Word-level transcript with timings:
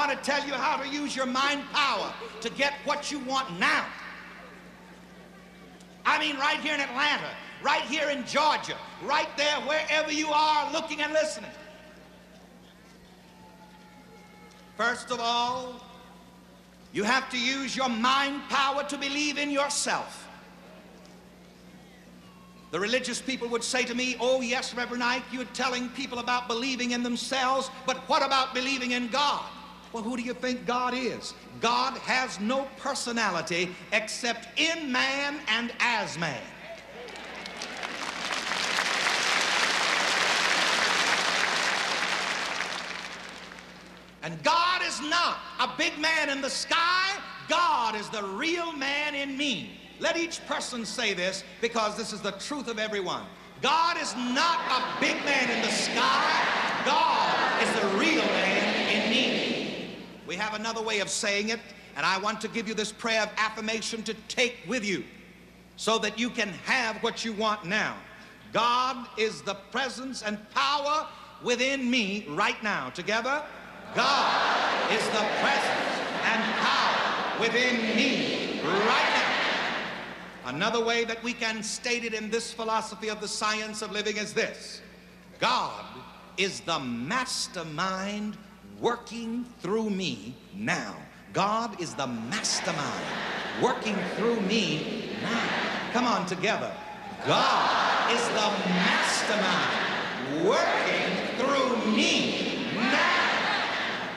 want 0.00 0.10
to 0.12 0.30
tell 0.30 0.46
you 0.46 0.54
how 0.54 0.78
to 0.78 0.88
use 0.88 1.14
your 1.14 1.26
mind 1.26 1.62
power 1.74 2.10
to 2.40 2.48
get 2.48 2.72
what 2.84 3.12
you 3.12 3.18
want 3.18 3.60
now. 3.60 3.84
I 6.06 6.18
mean, 6.18 6.38
right 6.38 6.58
here 6.60 6.72
in 6.72 6.80
Atlanta, 6.80 7.28
right 7.62 7.82
here 7.82 8.08
in 8.08 8.24
Georgia, 8.24 8.78
right 9.04 9.28
there, 9.36 9.56
wherever 9.66 10.10
you 10.10 10.28
are 10.28 10.72
looking 10.72 11.02
and 11.02 11.12
listening. 11.12 11.50
First 14.78 15.10
of 15.10 15.20
all, 15.20 15.84
you 16.94 17.02
have 17.02 17.28
to 17.28 17.38
use 17.38 17.76
your 17.76 17.90
mind 17.90 18.40
power 18.48 18.82
to 18.84 18.96
believe 18.96 19.36
in 19.36 19.50
yourself. 19.50 20.26
The 22.70 22.80
religious 22.80 23.20
people 23.20 23.48
would 23.48 23.62
say 23.62 23.84
to 23.84 23.94
me, 23.94 24.16
Oh, 24.18 24.40
yes, 24.40 24.74
Reverend 24.74 25.04
Ike, 25.04 25.24
you're 25.30 25.44
telling 25.52 25.90
people 25.90 26.20
about 26.20 26.48
believing 26.48 26.92
in 26.92 27.02
themselves, 27.02 27.70
but 27.84 27.98
what 28.08 28.24
about 28.24 28.54
believing 28.54 28.92
in 28.92 29.08
God? 29.08 29.44
Well, 29.92 30.02
who 30.04 30.16
do 30.16 30.22
you 30.22 30.34
think 30.34 30.66
God 30.66 30.94
is? 30.94 31.34
God 31.60 31.98
has 31.98 32.38
no 32.38 32.68
personality 32.78 33.74
except 33.92 34.46
in 34.58 34.92
man 34.92 35.40
and 35.48 35.72
as 35.80 36.16
man. 36.16 36.40
And 44.22 44.40
God 44.42 44.82
is 44.86 45.00
not 45.00 45.38
a 45.58 45.68
big 45.76 45.98
man 45.98 46.28
in 46.28 46.40
the 46.40 46.50
sky. 46.50 47.16
God 47.48 47.96
is 47.96 48.08
the 48.10 48.22
real 48.22 48.72
man 48.72 49.14
in 49.14 49.36
me. 49.36 49.80
Let 49.98 50.16
each 50.16 50.44
person 50.46 50.84
say 50.84 51.14
this 51.14 51.42
because 51.60 51.96
this 51.96 52.12
is 52.12 52.20
the 52.20 52.32
truth 52.32 52.68
of 52.68 52.78
everyone. 52.78 53.24
God 53.60 53.96
is 54.00 54.14
not 54.14 54.60
a 54.70 55.00
big 55.00 55.16
man 55.24 55.50
in 55.50 55.62
the 55.62 55.72
sky. 55.72 56.82
God 56.84 57.62
is 57.62 57.80
the 57.80 57.98
real 57.98 58.24
man 58.24 59.04
in 59.04 59.10
me. 59.10 59.39
We 60.30 60.36
have 60.36 60.54
another 60.54 60.80
way 60.80 61.00
of 61.00 61.08
saying 61.08 61.48
it, 61.48 61.58
and 61.96 62.06
I 62.06 62.16
want 62.16 62.40
to 62.42 62.46
give 62.46 62.68
you 62.68 62.74
this 62.74 62.92
prayer 62.92 63.24
of 63.24 63.30
affirmation 63.36 64.04
to 64.04 64.14
take 64.28 64.58
with 64.68 64.84
you 64.84 65.02
so 65.74 65.98
that 65.98 66.20
you 66.20 66.30
can 66.30 66.50
have 66.66 67.02
what 67.02 67.24
you 67.24 67.32
want 67.32 67.64
now. 67.64 67.96
God 68.52 69.08
is 69.18 69.42
the 69.42 69.54
presence 69.72 70.22
and 70.22 70.38
power 70.50 71.08
within 71.42 71.90
me 71.90 72.26
right 72.28 72.62
now. 72.62 72.90
Together, 72.90 73.42
God 73.96 74.92
is 74.92 75.04
the 75.06 75.26
presence 75.40 75.98
and 76.22 76.54
power 76.60 77.40
within 77.40 77.96
me 77.96 78.60
right 78.62 79.10
now. 80.44 80.54
Another 80.54 80.84
way 80.84 81.02
that 81.06 81.20
we 81.24 81.32
can 81.32 81.60
state 81.60 82.04
it 82.04 82.14
in 82.14 82.30
this 82.30 82.52
philosophy 82.52 83.08
of 83.08 83.20
the 83.20 83.26
science 83.26 83.82
of 83.82 83.90
living 83.90 84.16
is 84.16 84.32
this 84.32 84.80
God 85.40 85.84
is 86.36 86.60
the 86.60 86.78
mastermind 86.78 88.36
working 88.80 89.44
through 89.60 89.90
me 89.90 90.34
now. 90.54 90.96
God 91.32 91.80
is 91.80 91.94
the 91.94 92.06
mastermind 92.06 93.04
working 93.62 93.96
through 94.16 94.40
me 94.40 95.10
now. 95.22 95.90
Come 95.92 96.06
on 96.06 96.26
together. 96.26 96.72
God 97.26 98.12
is 98.12 98.26
the 98.28 98.50
mastermind 98.70 100.46
working 100.48 101.36
through 101.36 101.92
me 101.92 102.66
now. 102.74 104.08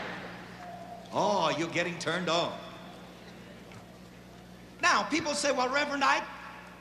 Oh, 1.14 1.53
you're 1.58 1.67
getting 1.70 2.00
turned 2.00 2.30
on. 2.30 2.53
Now, 4.81 5.03
people 5.03 5.33
say, 5.33 5.52
well, 5.52 5.70
Reverend 5.70 6.03
Ike, 6.03 6.23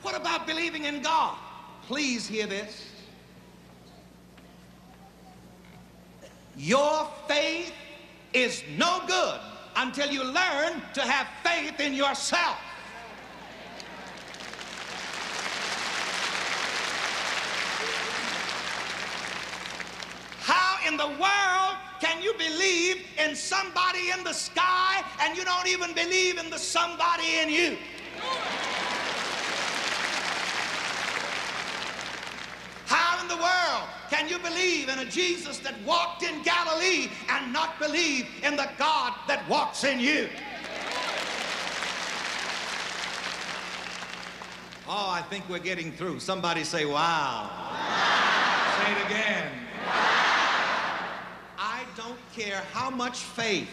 what 0.02 0.16
about 0.16 0.46
believing 0.46 0.84
in 0.84 1.02
God? 1.02 1.36
Please 1.86 2.26
hear 2.26 2.46
this. 2.46 2.91
Your 6.56 7.08
faith 7.26 7.72
is 8.32 8.62
no 8.76 9.02
good 9.06 9.40
until 9.76 10.10
you 10.10 10.22
learn 10.22 10.82
to 10.94 11.00
have 11.00 11.26
faith 11.42 11.80
in 11.80 11.94
yourself. 11.94 12.58
How 20.40 20.76
in 20.86 20.96
the 20.96 21.06
world 21.06 21.76
can 22.00 22.22
you 22.22 22.34
believe 22.34 23.06
in 23.18 23.34
somebody 23.34 24.10
in 24.10 24.22
the 24.24 24.32
sky 24.34 25.02
and 25.20 25.36
you 25.36 25.44
don't 25.44 25.68
even 25.68 25.94
believe 25.94 26.38
in 26.38 26.50
the 26.50 26.58
somebody 26.58 27.38
in 27.40 27.48
you? 27.48 27.78
How 32.86 33.22
in 33.22 33.28
the 33.28 33.36
world 33.36 33.88
can 34.12 34.28
you 34.28 34.38
believe 34.38 34.90
in 34.90 34.98
a 34.98 35.06
Jesus 35.06 35.58
that 35.60 35.74
walked 35.86 36.22
in 36.22 36.42
Galilee 36.42 37.08
and 37.30 37.50
not 37.50 37.78
believe 37.78 38.26
in 38.42 38.56
the 38.56 38.68
God 38.76 39.14
that 39.26 39.48
walks 39.48 39.84
in 39.84 39.98
you? 39.98 40.28
Oh, 44.86 45.08
I 45.10 45.22
think 45.30 45.48
we're 45.48 45.60
getting 45.60 45.92
through. 45.92 46.20
Somebody 46.20 46.62
say, 46.62 46.84
wow. 46.84 46.92
wow. 46.92 48.84
Say 48.84 48.92
it 48.92 49.06
again. 49.06 49.50
Wow. 49.86 51.08
I 51.56 51.84
don't 51.96 52.18
care 52.36 52.62
how 52.74 52.90
much 52.90 53.20
faith 53.20 53.70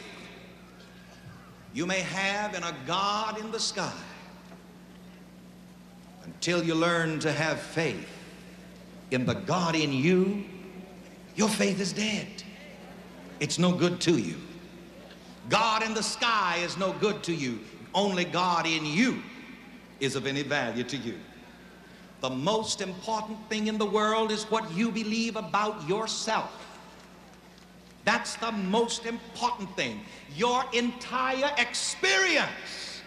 you 1.74 1.86
may 1.86 2.00
have 2.00 2.56
in 2.56 2.64
a 2.64 2.74
God 2.88 3.38
in 3.42 3.52
the 3.52 3.60
sky 3.60 3.92
until 6.24 6.64
you 6.64 6.76
learn 6.76 7.20
to 7.20 7.34
have 7.34 7.60
faith 7.60 8.19
in 9.12 9.26
the 9.26 9.34
God 9.34 9.76
in 9.76 9.92
you, 9.92 10.46
your 11.36 11.50
faith 11.50 11.80
is 11.80 11.94
dead. 11.94 12.28
It's 13.40 13.58
no 13.58 13.72
good 13.72 14.02
to 14.02 14.18
you. 14.18 14.36
God 15.48 15.84
in 15.84 15.94
the 15.94 16.04
sky 16.04 16.60
is 16.64 16.78
no 16.78 16.94
good 16.94 17.24
to 17.24 17.34
you. 17.34 17.60
Only 17.94 18.26
God 18.26 18.68
in 18.68 18.86
you 18.86 19.22
is 20.00 20.16
of 20.16 20.28
any 20.28 20.44
value 20.44 20.84
to 20.84 20.98
you. 20.98 21.16
The 22.22 22.30
most 22.30 22.82
important 22.82 23.38
thing 23.50 23.68
in 23.68 23.78
the 23.78 23.86
world 23.86 24.32
is 24.32 24.44
what 24.44 24.72
you 24.74 24.92
believe 24.92 25.38
about 25.38 25.88
yourself. 25.88 26.68
That's 28.06 28.36
the 28.36 28.52
most 28.52 29.06
important 29.06 29.76
thing. 29.76 30.02
Your 30.36 30.64
entire 30.74 31.52
experience 31.58 33.02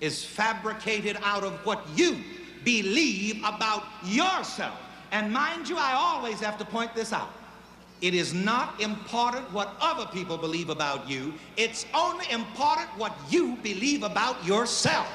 is 0.00 0.24
fabricated 0.24 1.16
out 1.22 1.44
of 1.44 1.52
what 1.64 1.86
you 1.94 2.22
believe 2.66 3.38
about 3.44 3.84
yourself. 4.04 4.74
And 5.12 5.32
mind 5.32 5.68
you, 5.68 5.76
I 5.78 5.92
always 5.94 6.40
have 6.40 6.58
to 6.58 6.64
point 6.64 6.94
this 6.94 7.12
out. 7.12 7.30
It 8.02 8.12
is 8.12 8.34
not 8.34 8.78
important 8.80 9.50
what 9.52 9.74
other 9.80 10.04
people 10.06 10.36
believe 10.36 10.68
about 10.68 11.08
you. 11.08 11.32
It's 11.56 11.86
only 11.94 12.26
important 12.30 12.88
what 12.98 13.16
you 13.30 13.56
believe 13.62 14.02
about 14.02 14.44
yourself. 14.44 15.06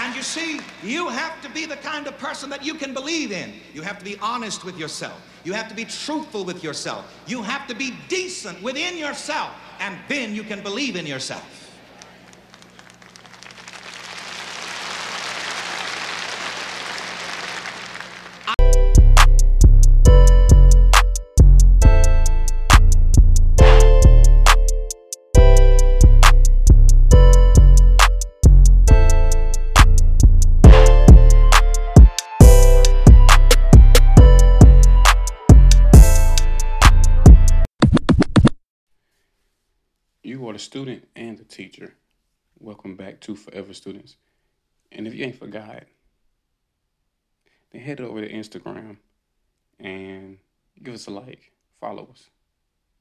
And 0.00 0.16
you 0.16 0.22
see, 0.22 0.60
you 0.82 1.08
have 1.08 1.40
to 1.42 1.50
be 1.50 1.66
the 1.66 1.76
kind 1.76 2.06
of 2.06 2.18
person 2.18 2.50
that 2.50 2.64
you 2.64 2.74
can 2.74 2.94
believe 2.94 3.30
in. 3.30 3.52
You 3.74 3.82
have 3.82 3.98
to 3.98 4.04
be 4.04 4.16
honest 4.20 4.64
with 4.64 4.78
yourself. 4.78 5.20
You 5.44 5.52
have 5.52 5.68
to 5.68 5.74
be 5.74 5.84
truthful 5.84 6.44
with 6.44 6.64
yourself. 6.64 7.22
You 7.26 7.42
have 7.42 7.66
to 7.68 7.74
be 7.74 7.94
decent 8.08 8.60
within 8.62 8.96
yourself. 8.96 9.50
And 9.80 9.96
then 10.08 10.34
you 10.34 10.42
can 10.42 10.62
believe 10.62 10.96
in 10.96 11.06
yourself. 11.06 11.63
Student 40.74 41.06
and 41.14 41.38
the 41.38 41.44
teacher. 41.44 41.94
Welcome 42.58 42.96
back 42.96 43.20
to 43.20 43.36
Forever 43.36 43.72
Students. 43.72 44.16
And 44.90 45.06
if 45.06 45.14
you 45.14 45.24
ain't 45.24 45.38
forgot, 45.38 45.84
then 47.70 47.80
head 47.80 48.00
over 48.00 48.20
to 48.20 48.28
Instagram 48.28 48.96
and 49.78 50.38
give 50.82 50.94
us 50.94 51.06
a 51.06 51.12
like, 51.12 51.52
follow 51.78 52.08
us, 52.10 52.28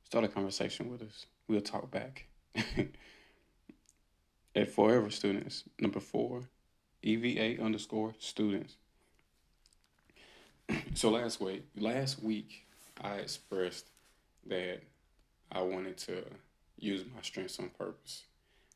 start 0.04 0.24
a 0.24 0.28
conversation 0.28 0.92
with 0.92 1.02
us. 1.02 1.26
We'll 1.48 1.62
talk 1.62 1.90
back. 1.90 2.28
At 4.56 4.70
Forever 4.70 5.10
Students, 5.10 5.64
number 5.80 6.00
four, 6.00 6.44
EVA 7.02 7.60
underscore 7.60 8.14
students. 8.20 8.76
so 10.94 11.10
last 11.10 11.42
week, 11.42 11.64
last 11.76 12.22
week, 12.22 12.68
I 13.02 13.16
expressed 13.16 13.88
that 14.46 14.82
I 15.52 15.64
wanted 15.64 15.98
to 15.98 16.24
use 16.84 17.06
my 17.14 17.22
strengths 17.22 17.60
on 17.60 17.70
purpose. 17.70 18.24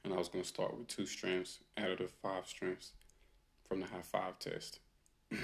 And 0.04 0.14
I 0.14 0.18
was 0.18 0.30
going 0.30 0.44
to 0.44 0.48
start 0.48 0.78
with 0.78 0.88
two 0.88 1.06
strengths 1.06 1.60
out 1.78 1.90
of 1.92 1.98
the 1.98 2.08
five 2.22 2.48
strengths 2.48 2.92
from 3.68 3.82
the 3.82 3.88
high 3.88 4.02
five 4.02 4.40
test. 4.40 4.80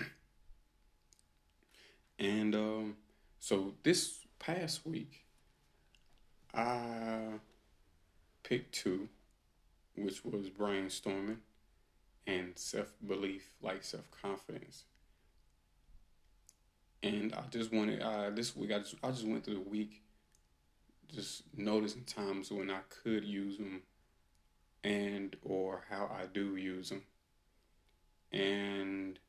and 2.20 2.56
um, 2.56 2.96
So 3.40 3.74
this 3.84 4.20
past 4.40 4.86
week, 4.86 5.26
I 6.54 7.40
picked 8.44 8.74
two, 8.76 9.10
which 9.96 10.24
was 10.24 10.50
brainstorming 10.50 11.38
and 12.26 12.54
self 12.56 12.94
belief, 13.06 13.50
like 13.62 13.84
self 13.84 14.10
confidence. 14.22 14.84
And 17.02 17.34
I 17.34 17.42
just 17.52 17.74
wanted 17.74 18.02
uh, 18.02 18.30
this 18.30 18.56
week. 18.56 18.72
I 18.72 18.80
just 18.80 18.96
I 19.04 19.10
just 19.10 19.28
went 19.28 19.44
through 19.44 19.56
the 19.56 19.70
week, 19.70 20.03
just 21.14 21.44
noticing 21.56 22.04
times 22.04 22.52
when 22.52 22.70
I 22.70 22.80
could 23.04 23.24
use 23.24 23.58
them, 23.58 23.84
and 24.84 25.36
or 25.44 25.84
how 25.90 26.10
I 26.14 26.26
do 26.26 26.56
use 26.56 26.90
them. 26.90 27.04
And 28.32 29.20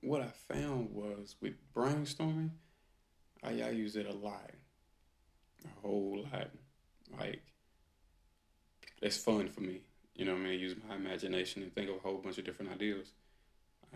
what 0.00 0.22
I 0.22 0.28
found 0.52 0.90
was 0.92 1.36
with 1.40 1.54
brainstorming, 1.74 2.50
I, 3.42 3.62
I 3.62 3.70
use 3.70 3.96
it 3.96 4.06
a 4.06 4.12
lot, 4.12 4.50
a 5.64 5.80
whole 5.80 6.26
lot. 6.32 6.48
Like 7.18 7.42
it's 9.00 9.16
fun 9.16 9.48
for 9.48 9.60
me. 9.60 9.80
You 10.14 10.26
know, 10.26 10.34
I 10.34 10.38
mean, 10.38 10.58
use 10.58 10.76
my 10.86 10.96
imagination 10.96 11.62
and 11.62 11.74
think 11.74 11.88
of 11.88 11.96
a 11.96 12.00
whole 12.00 12.18
bunch 12.18 12.38
of 12.38 12.44
different 12.44 12.72
ideas. 12.72 13.12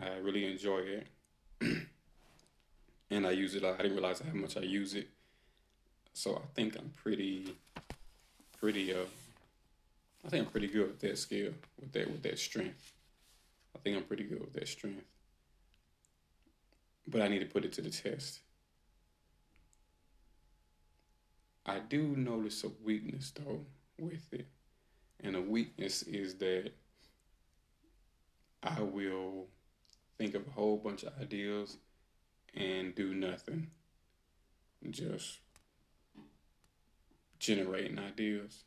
I 0.01 0.15
really 0.17 0.45
enjoy 0.45 0.79
it, 0.79 1.07
and 3.11 3.27
I 3.27 3.31
use 3.31 3.55
it. 3.55 3.63
I 3.63 3.77
didn't 3.77 3.93
realize 3.93 4.19
how 4.19 4.33
much 4.33 4.57
I 4.57 4.61
use 4.61 4.93
it, 4.93 5.07
so 6.15 6.35
I 6.35 6.47
think 6.55 6.75
I'm 6.77 6.91
pretty, 7.03 7.55
pretty. 8.59 8.93
Uh, 8.93 9.05
I 10.25 10.29
think 10.29 10.45
I'm 10.45 10.51
pretty 10.51 10.67
good 10.67 10.87
with 10.87 10.99
that 11.01 11.19
skill, 11.19 11.51
with 11.79 11.91
that, 11.93 12.09
with 12.09 12.23
that 12.23 12.39
strength. 12.39 12.93
I 13.75 13.79
think 13.79 13.95
I'm 13.95 14.03
pretty 14.03 14.23
good 14.23 14.39
with 14.39 14.53
that 14.53 14.67
strength 14.67 15.05
but 17.07 17.21
I 17.21 17.27
need 17.27 17.39
to 17.39 17.45
put 17.45 17.65
it 17.65 17.73
to 17.73 17.81
the 17.81 17.89
test. 17.89 18.39
I 21.65 21.79
do 21.79 22.15
notice 22.15 22.63
a 22.63 22.69
weakness 22.83 23.31
though 23.31 23.61
with 23.99 24.31
it. 24.33 24.47
And 25.23 25.35
a 25.35 25.41
weakness 25.41 26.03
is 26.03 26.35
that 26.35 26.71
I 28.61 28.81
will 28.81 29.47
think 30.17 30.35
of 30.35 30.47
a 30.47 30.51
whole 30.51 30.77
bunch 30.77 31.03
of 31.03 31.13
ideas 31.19 31.77
and 32.53 32.93
do 32.93 33.13
nothing. 33.13 33.71
Just 34.89 35.39
generating 37.45 37.99
ideas. 37.99 38.63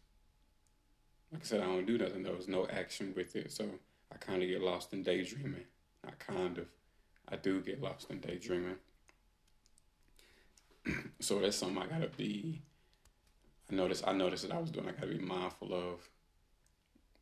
Like 1.32 1.42
I 1.42 1.44
said, 1.44 1.60
I 1.60 1.64
don't 1.64 1.86
do 1.86 1.98
nothing. 1.98 2.22
There 2.22 2.34
was 2.34 2.48
no 2.48 2.66
action 2.68 3.12
with 3.16 3.36
it. 3.36 3.52
So 3.52 3.66
I 4.12 4.16
kind 4.16 4.42
of 4.42 4.48
get 4.48 4.62
lost 4.62 4.92
in 4.92 5.02
daydreaming. 5.02 5.64
I 6.06 6.10
kind 6.18 6.58
of. 6.58 6.66
I 7.30 7.36
do 7.36 7.60
get 7.60 7.82
lost 7.82 8.10
in 8.10 8.20
daydreaming. 8.20 8.76
so 11.20 11.40
that's 11.40 11.56
something 11.56 11.82
I 11.82 11.86
gotta 11.86 12.08
be. 12.08 12.62
I 13.70 13.74
noticed. 13.74 14.06
I 14.06 14.12
noticed 14.12 14.48
that 14.48 14.54
I 14.54 14.60
was 14.60 14.70
doing. 14.70 14.88
I 14.88 14.92
gotta 14.92 15.08
be 15.08 15.18
mindful 15.18 15.74
of. 15.74 16.08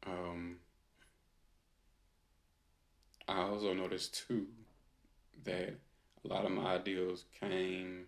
Um, 0.06 0.56
I 3.26 3.41
also 3.43 3.75
noticed 3.75 4.25
too 4.29 4.47
that 5.44 5.75
a 6.25 6.29
lot 6.29 6.44
of 6.44 6.53
my 6.53 6.75
ideas 6.75 7.25
came, 7.41 8.05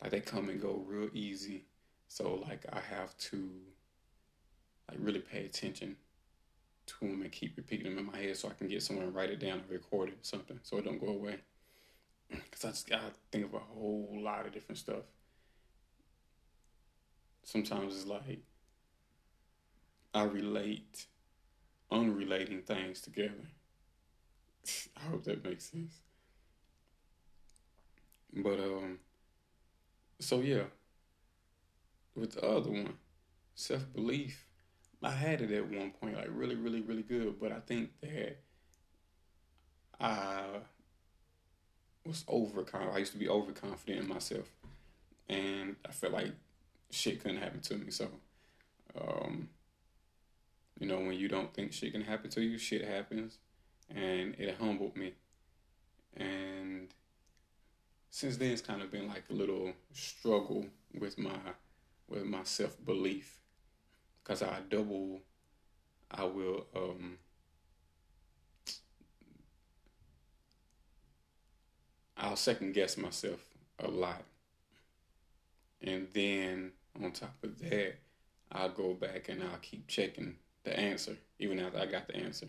like 0.00 0.10
they 0.10 0.20
come 0.20 0.48
and 0.48 0.60
go 0.60 0.82
real 0.86 1.10
easy. 1.12 1.64
So 2.08 2.42
like 2.48 2.64
I 2.72 2.80
have 2.80 3.16
to, 3.18 3.50
like 4.88 4.98
really 5.00 5.20
pay 5.20 5.44
attention 5.44 5.96
to 6.86 6.94
them 7.00 7.22
and 7.22 7.30
keep 7.30 7.56
repeating 7.56 7.84
them 7.94 7.98
in 7.98 8.10
my 8.10 8.18
head 8.18 8.36
so 8.36 8.48
I 8.48 8.54
can 8.54 8.68
get 8.68 8.82
somewhere 8.82 9.06
and 9.06 9.14
write 9.14 9.30
it 9.30 9.38
down 9.38 9.60
and 9.60 9.70
record 9.70 10.08
it 10.08 10.14
or 10.14 10.22
something 10.22 10.58
so 10.62 10.78
it 10.78 10.84
don't 10.84 11.00
go 11.00 11.08
away. 11.08 11.36
Because 12.30 12.64
I 12.64 12.68
just 12.70 12.88
gotta 12.88 13.12
think 13.30 13.46
of 13.46 13.54
a 13.54 13.58
whole 13.58 14.20
lot 14.22 14.46
of 14.46 14.52
different 14.52 14.78
stuff. 14.78 15.04
Sometimes 17.44 17.94
it's 17.94 18.06
like 18.06 18.40
I 20.12 20.24
relate 20.24 21.06
unrelating 21.90 22.62
things 22.62 23.00
together. 23.00 23.48
I 24.96 25.10
hope 25.10 25.24
that 25.24 25.44
makes 25.44 25.70
sense. 25.70 26.00
But 28.32 28.60
um 28.60 28.98
so 30.20 30.40
yeah. 30.40 30.64
With 32.18 32.32
the 32.32 32.44
other 32.44 32.70
one, 32.70 32.94
self 33.54 33.92
belief 33.92 34.48
I 35.02 35.10
had 35.10 35.40
it 35.40 35.52
at 35.52 35.70
one 35.70 35.92
point, 35.92 36.16
like 36.16 36.28
really, 36.30 36.56
really, 36.56 36.80
really 36.80 37.02
good. 37.02 37.38
But 37.40 37.52
I 37.52 37.60
think 37.60 37.90
that 38.00 38.38
I 40.00 40.42
was 42.04 42.24
overconfident. 42.28 42.96
I 42.96 42.98
used 42.98 43.12
to 43.12 43.18
be 43.18 43.28
overconfident 43.28 44.00
in 44.00 44.08
myself, 44.08 44.50
and 45.28 45.76
I 45.86 45.92
felt 45.92 46.14
like 46.14 46.32
shit 46.90 47.22
couldn't 47.22 47.38
happen 47.38 47.60
to 47.60 47.76
me. 47.76 47.90
So, 47.90 48.08
um, 49.00 49.48
you 50.80 50.88
know, 50.88 50.98
when 50.98 51.12
you 51.12 51.28
don't 51.28 51.54
think 51.54 51.72
shit 51.72 51.92
can 51.92 52.02
happen 52.02 52.30
to 52.30 52.42
you, 52.42 52.58
shit 52.58 52.84
happens, 52.84 53.38
and 53.94 54.34
it 54.36 54.56
humbled 54.60 54.96
me. 54.96 55.14
And 56.16 56.88
since 58.10 58.36
then, 58.36 58.50
it's 58.50 58.62
kind 58.62 58.82
of 58.82 58.90
been 58.90 59.06
like 59.06 59.24
a 59.30 59.34
little 59.34 59.72
struggle 59.92 60.66
with 60.98 61.18
my 61.18 61.38
with 62.08 62.24
my 62.24 62.42
self 62.44 62.76
belief 62.84 63.40
because 64.22 64.42
I 64.42 64.60
double, 64.68 65.20
I 66.10 66.24
will, 66.24 66.66
um, 66.76 67.18
I'll 72.16 72.36
second 72.36 72.74
guess 72.74 72.96
myself 72.96 73.40
a 73.78 73.88
lot. 73.88 74.22
And 75.80 76.08
then 76.12 76.72
on 77.02 77.12
top 77.12 77.34
of 77.42 77.58
that, 77.60 77.94
I'll 78.50 78.70
go 78.70 78.94
back 78.94 79.28
and 79.28 79.42
I'll 79.42 79.58
keep 79.62 79.86
checking 79.86 80.36
the 80.64 80.78
answer, 80.78 81.16
even 81.38 81.60
after 81.60 81.78
I 81.78 81.86
got 81.86 82.08
the 82.08 82.16
answer. 82.16 82.48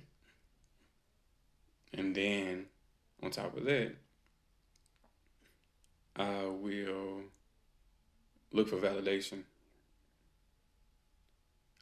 And 1.93 2.15
then 2.15 2.65
on 3.21 3.31
top 3.31 3.55
of 3.55 3.65
that, 3.65 3.93
I 6.15 6.45
will 6.45 7.21
look 8.51 8.67
for 8.67 8.77
validation 8.77 9.43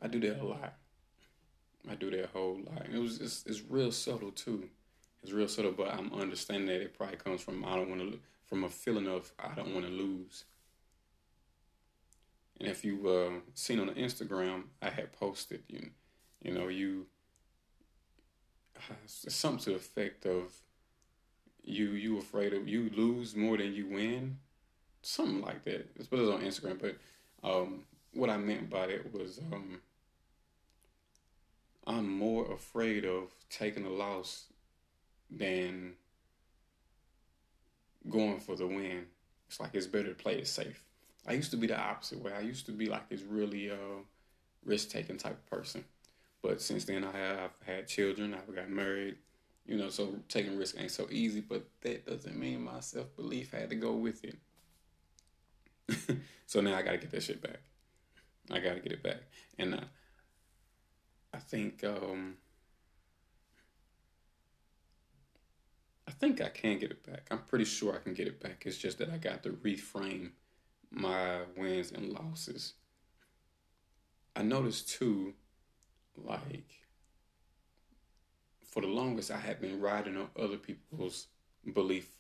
I 0.02 0.08
do 0.08 0.20
that 0.22 0.40
a 0.40 0.46
lot. 0.46 0.74
I 1.90 1.96
do 1.96 2.12
that 2.12 2.30
whole 2.34 2.60
lot. 2.66 2.86
And 2.86 2.96
it 2.96 3.00
was 3.00 3.20
it's, 3.20 3.44
it's 3.46 3.64
real 3.68 3.92
subtle 3.92 4.32
too. 4.32 4.70
It's 5.24 5.32
real 5.32 5.48
subtle, 5.48 5.72
but 5.72 5.94
I'm 5.94 6.14
understanding 6.14 6.68
that 6.68 6.82
it 6.82 6.94
probably 6.98 7.18
comes 7.18 7.42
from 7.42 7.66
I 7.66 7.76
don't 7.76 7.90
want 7.90 8.02
to 8.02 8.20
from 8.46 8.64
a 8.64 8.70
feeling 8.70 9.08
of 9.08 9.32
I 9.40 9.56
don't 9.56 9.74
want 9.74 9.86
to 9.86 9.92
lose. 9.92 10.46
And 12.60 12.70
if 12.70 12.84
you've 12.84 13.06
uh, 13.06 13.40
seen 13.54 13.80
on 13.80 13.88
the 13.88 13.94
Instagram, 13.94 14.64
I 14.82 14.90
had 14.90 15.14
posted 15.14 15.64
you, 15.68 15.92
you 16.42 16.52
know, 16.52 16.68
you 16.68 17.08
something 19.06 19.64
to 19.64 19.70
the 19.72 19.76
effect 19.76 20.26
of 20.26 20.54
you 21.64 21.90
you 21.90 22.20
afraid 22.20 22.54
of 22.54 22.68
you 22.68 22.92
lose 22.96 23.36
more 23.36 23.58
than 23.58 23.74
you 23.74 23.88
win, 23.88 24.38
something 25.08 25.42
like 25.42 25.64
that. 25.64 25.90
It's 25.96 26.08
put 26.08 26.20
it 26.20 26.32
on 26.32 26.42
Instagram, 26.42 26.80
but 26.82 26.98
um, 27.44 27.84
what 28.14 28.30
I 28.30 28.38
meant 28.38 28.70
by 28.70 28.86
it 28.86 29.14
was 29.14 29.40
um, 29.54 29.80
I'm 31.86 32.10
more 32.10 32.52
afraid 32.52 33.06
of 33.06 33.30
taking 33.50 33.86
a 33.86 33.90
loss 33.90 34.46
than 35.32 35.94
going 38.10 38.40
for 38.40 38.56
the 38.56 38.68
win. 38.68 39.06
It's 39.48 39.60
like 39.60 39.72
it's 39.74 39.88
better 39.88 40.10
to 40.10 40.14
play 40.14 40.40
it 40.40 40.48
safe. 40.48 40.84
I 41.26 41.34
used 41.34 41.52
to 41.52 41.58
be 41.58 41.68
the 41.68 41.80
opposite 41.80 42.22
way. 42.22 42.34
I 42.34 42.42
used 42.42 42.66
to 42.66 42.72
be 42.72 42.88
like 42.88 43.10
this 43.10 43.22
really 43.22 43.72
uh, 43.72 44.04
risk 44.66 44.90
taking 44.90 45.18
type 45.18 45.34
of 45.34 45.46
person. 45.46 45.86
But 46.42 46.62
since 46.62 46.86
then, 46.86 47.04
I 47.04 47.18
have 47.18 47.52
had 47.66 47.88
children. 47.88 48.34
I've 48.34 48.54
got 48.54 48.70
married. 48.70 49.16
You 49.66 49.78
know, 49.78 49.90
so 49.90 50.16
taking 50.30 50.58
risk 50.58 50.76
ain't 50.78 50.92
so 50.92 51.08
easy. 51.10 51.42
But 51.42 51.66
that 51.82 52.06
doesn't 52.06 52.38
mean 52.38 52.64
my 52.64 52.82
self 52.82 53.14
belief 53.16 53.52
had 53.52 53.70
to 53.70 53.76
go 53.76 53.94
with 53.94 54.24
it. 54.24 54.38
so 56.46 56.62
now 56.62 56.76
I 56.76 56.82
got 56.82 56.92
to 56.92 56.98
get 56.98 57.12
that 57.12 57.24
shit 57.24 57.42
back. 57.42 57.60
I 58.52 58.60
got 58.60 58.76
to 58.76 58.80
get 58.80 58.92
it 58.92 59.04
back. 59.04 59.22
And 59.58 59.76
uh, 59.76 59.82
I 61.34 61.38
think 61.40 61.84
um, 61.84 62.38
I 66.08 66.12
think 66.12 66.42
I 66.42 66.50
can 66.50 66.80
get 66.80 66.92
it 66.92 67.06
back. 67.06 67.28
I'm 67.30 67.40
pretty 67.40 67.66
sure 67.66 67.96
I 67.96 68.00
can 68.00 68.14
get 68.14 68.28
it 68.28 68.42
back. 68.42 68.64
It's 68.66 68.78
just 68.78 68.98
that 69.00 69.10
I 69.10 69.18
got 69.18 69.44
to 69.44 69.50
reframe 69.50 70.32
my 70.90 71.42
wins 71.58 71.92
and 71.92 72.14
losses. 72.14 72.74
I 74.36 74.44
noticed 74.44 74.90
too, 74.90 75.34
like 76.16 76.70
for 78.64 78.82
the 78.82 78.88
longest, 78.88 79.32
I 79.32 79.40
had 79.40 79.60
been 79.60 79.82
riding 79.82 80.16
on 80.16 80.30
other 80.40 80.58
people's 80.58 81.28
belief 81.74 82.17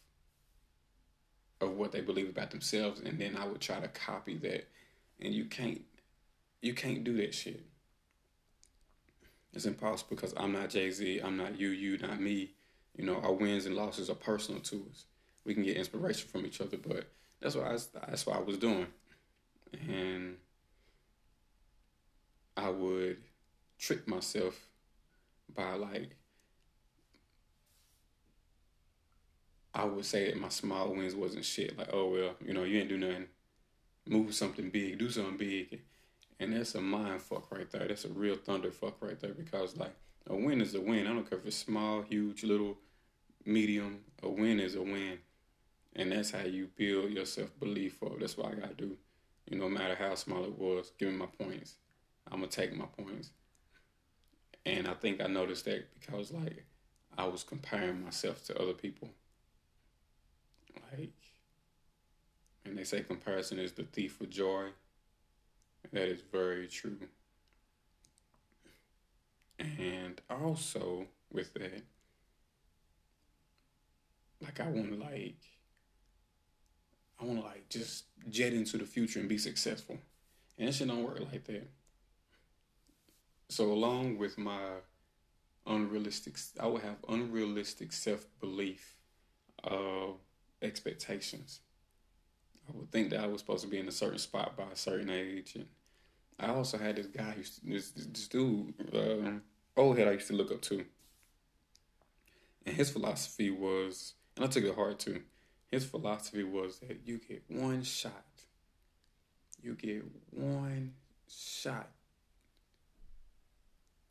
of 1.62 1.72
what 1.72 1.92
they 1.92 2.02
believe 2.02 2.30
about 2.30 2.52
themselves, 2.52 3.02
and 3.02 3.20
then 3.20 3.36
I 3.36 3.48
would 3.48 3.62
try 3.62 3.80
to 3.80 3.88
copy 3.88 4.38
that, 4.38 4.68
and 5.20 5.34
you 5.34 5.46
can't, 5.46 5.82
you 6.62 6.74
can't 6.74 7.04
do 7.04 7.18
that 7.18 7.34
shit. 7.34 7.64
It's 9.54 9.66
impossible 9.66 10.16
because 10.16 10.34
I'm 10.38 10.52
not 10.52 10.70
Jay 10.70 10.92
Z, 10.92 11.22
I'm 11.24 11.38
not 11.38 11.60
you, 11.60 11.70
you 11.70 11.98
not 11.98 12.22
me. 12.22 12.52
You 12.96 13.06
know, 13.06 13.20
our 13.22 13.34
wins 13.34 13.66
and 13.66 13.76
losses 13.76 14.10
are 14.10 14.16
personal 14.16 14.60
to 14.62 14.86
us. 14.92 15.06
we 15.46 15.54
can 15.54 15.64
get 15.64 15.78
inspiration 15.78 16.28
from 16.30 16.46
each 16.46 16.62
other. 16.62 16.78
But 16.78 17.10
that's 17.40 17.56
what 17.56 17.66
I 17.66 17.78
that's 18.10 18.26
what 18.26 18.36
I 18.36 18.40
was 18.40 18.58
doing, 18.58 18.88
and 19.90 20.36
I 22.56 22.70
would 22.70 23.18
trick 23.80 24.08
myself 24.08 24.60
by 25.56 25.74
like 25.74 26.16
I 29.78 29.86
would 29.86 30.06
say 30.06 30.26
that 30.26 30.40
my 30.40 30.50
small 30.50 30.90
wins 30.90 31.14
wasn't 31.14 31.46
shit. 31.46 31.78
Like, 31.78 31.90
oh 31.94 32.10
well, 32.10 32.32
you 32.44 32.52
know, 32.52 32.64
you 32.64 32.80
ain't 32.80 32.90
do 32.90 32.98
nothing. 32.98 33.28
Move 34.10 34.34
something 34.34 34.72
big, 34.72 34.98
do 34.98 35.12
something 35.12 35.38
big. 35.38 35.82
And 36.40 36.54
that's 36.54 36.74
a 36.74 36.82
mind 36.82 37.22
fuck 37.22 37.52
right 37.52 37.70
there. 37.70 37.88
That's 37.88 38.06
a 38.06 38.10
real 38.10 38.38
thunder 38.38 38.72
fuck 38.72 38.98
right 39.02 39.20
there 39.20 39.34
because 39.34 39.78
like 39.78 39.94
a 40.26 40.36
win 40.36 40.62
is 40.62 40.74
a 40.74 40.82
win. 40.82 41.06
I 41.06 41.14
don't 41.14 41.30
care 41.30 41.38
if 41.38 41.46
it's 41.46 41.56
small, 41.56 42.02
huge, 42.02 42.44
little, 42.44 42.76
medium. 43.46 44.00
A 44.24 44.30
win 44.30 44.60
is 44.60 44.74
a 44.74 44.82
win. 44.82 45.20
And 45.96 46.12
that's 46.12 46.32
how 46.32 46.44
you 46.44 46.70
build 46.76 47.12
your 47.12 47.26
self 47.26 47.58
belief 47.60 48.02
up. 48.02 48.20
That's 48.20 48.36
what 48.36 48.52
I 48.52 48.56
gotta 48.56 48.74
do. 48.74 48.98
You 49.48 49.60
know, 49.60 49.70
no 49.70 49.78
matter 49.78 49.96
how 49.96 50.16
small 50.16 50.44
it 50.44 50.58
was, 50.58 50.92
give 50.98 51.10
me 51.10 51.18
my 51.18 51.28
points. 51.28 51.76
I'm 52.32 52.40
gonna 52.40 52.48
take 52.48 52.76
my 52.76 52.86
points. 52.86 53.30
And 54.66 54.88
I 54.88 54.96
think 54.96 55.22
I 55.22 55.28
noticed 55.28 55.66
that 55.66 55.86
because 56.00 56.32
like 56.32 56.66
I 57.16 57.28
was 57.28 57.44
comparing 57.44 58.04
myself 58.04 58.44
to 58.46 58.60
other 58.60 58.74
people. 58.74 59.10
Like 60.92 61.14
and 62.68 62.78
they 62.78 62.84
say 62.84 63.02
comparison 63.02 63.60
is 63.60 63.72
the 63.72 63.84
thief 63.84 64.20
of 64.22 64.30
joy. 64.30 64.70
That 65.94 66.10
is 66.10 66.22
very 66.32 66.68
true. 66.68 66.98
And 69.60 70.20
also 70.30 71.08
with 71.32 71.54
that, 71.54 71.82
like 74.42 74.60
I 74.60 74.68
want 74.68 74.92
to 74.92 74.98
like, 74.98 75.40
I 77.20 77.26
want 77.26 77.40
to 77.40 77.46
like 77.46 77.70
just 77.70 78.06
jet 78.30 78.54
into 78.54 78.78
the 78.78 78.86
future 78.86 79.20
and 79.20 79.30
be 79.30 79.38
successful, 79.38 79.98
and 80.60 80.70
it 80.70 80.74
should 80.74 80.90
don't 80.90 81.04
work 81.04 81.20
like 81.32 81.46
that. 81.46 81.68
So 83.50 83.72
along 83.72 84.18
with 84.18 84.38
my 84.38 84.60
unrealistic, 85.66 86.38
I 86.60 86.68
would 86.68 86.84
have 86.84 86.98
unrealistic 87.08 87.94
self 87.94 88.28
belief, 88.40 88.98
uh, 89.64 90.12
expectations. 90.62 91.62
I 92.68 92.78
would 92.78 92.92
think 92.92 93.12
that 93.12 93.22
I 93.22 93.28
was 93.28 93.40
supposed 93.42 93.64
to 93.64 93.70
be 93.70 93.80
in 93.80 93.88
a 93.88 93.92
certain 93.92 94.20
spot 94.20 94.58
by 94.58 94.66
a 94.72 94.76
certain 94.76 95.10
age, 95.10 95.56
and 95.56 95.68
I 96.40 96.48
also 96.48 96.78
had 96.78 96.98
this 96.98 97.08
guy, 97.08 97.36
this 97.64 97.92
this 97.92 98.28
dude, 98.28 98.74
um, 98.94 99.42
old 99.76 99.98
head 99.98 100.08
I 100.08 100.12
used 100.12 100.28
to 100.28 100.34
look 100.34 100.52
up 100.52 100.62
to, 100.64 100.86
and 102.66 102.76
his 102.76 102.90
philosophy 102.90 103.50
was, 103.50 104.14
and 104.36 104.46
I 104.46 104.48
took 104.48 104.66
it 104.66 104.76
hard 104.76 105.00
too. 105.00 105.22
His 105.72 105.86
philosophy 105.86 106.44
was 106.44 106.80
that 106.80 107.02
you 107.06 107.20
get 107.20 107.44
one 107.48 107.84
shot. 107.84 108.26
You 109.62 109.74
get 109.74 110.04
one 110.32 110.94
shot, 111.30 111.90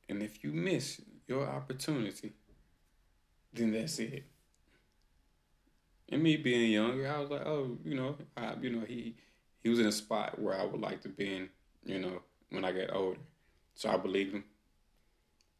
and 0.09 0.23
if 0.23 0.43
you 0.43 0.53
miss 0.53 1.01
your 1.27 1.47
opportunity, 1.47 2.33
then 3.53 3.73
that's 3.73 3.99
it. 3.99 4.25
And 6.09 6.23
me 6.23 6.37
being 6.37 6.71
younger, 6.71 7.09
I 7.09 7.19
was 7.19 7.31
like, 7.31 7.45
oh, 7.47 7.79
you 7.85 7.97
know, 7.97 8.17
I, 8.37 8.55
you 8.61 8.71
know, 8.71 8.85
he 8.87 9.17
he 9.63 9.69
was 9.69 9.81
in 9.81 9.87
a 9.87 9.93
spot 9.93 10.39
where 10.39 10.59
I 10.59 10.65
would 10.65 10.81
like 10.81 11.03
to 11.03 11.09
be 11.09 11.35
in 11.35 11.49
you 11.87 11.99
know, 12.01 12.23
when 12.51 12.65
I 12.65 12.73
get 12.73 12.93
older. 12.93 13.21
So 13.75 13.89
I 13.89 13.97
believed 13.97 14.35
him. 14.35 14.45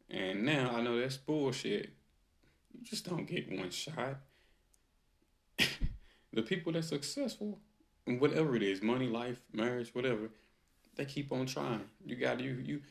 And 0.09 0.43
now 0.43 0.71
I 0.75 0.81
know 0.81 0.99
that's 0.99 1.17
bullshit. 1.17 1.89
You 2.73 2.83
just 2.83 3.09
don't 3.09 3.25
get 3.25 3.51
one 3.51 3.69
shot. 3.69 4.17
the 6.33 6.41
people 6.41 6.73
that's 6.73 6.89
successful, 6.89 7.59
whatever 8.05 8.55
it 8.55 8.63
is, 8.63 8.81
money, 8.81 9.07
life, 9.07 9.37
marriage, 9.53 9.93
whatever, 9.93 10.29
they 10.95 11.05
keep 11.05 11.31
on 11.31 11.45
trying. 11.45 11.85
You 12.05 12.15
got 12.15 12.39
you 12.39 12.61
you 12.63 12.81